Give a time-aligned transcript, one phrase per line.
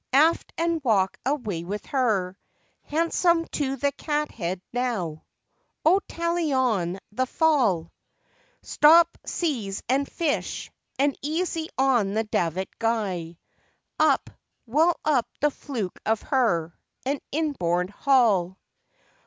[0.13, 2.35] Aft and walk away with her!
[2.85, 5.25] Handsome to the cathead, now;
[5.85, 7.91] O tally on the fall!
[8.63, 13.37] Stop, seize and fish, and easy on the davit guy.
[13.99, 14.31] Up,
[14.65, 16.75] well up the fluke of her,
[17.05, 18.57] and inboard haul!